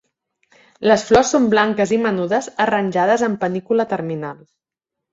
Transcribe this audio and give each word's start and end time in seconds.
Les 0.91 1.03
flors 1.09 1.33
són 1.35 1.45
blanques 1.51 1.95
i 1.99 2.01
menudes 2.07 2.51
arranjades 2.67 3.29
en 3.31 3.39
panícula 3.47 3.89
terminal. 3.97 4.47